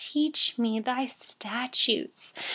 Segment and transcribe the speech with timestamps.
[0.15, 2.33] Teach me your statutes.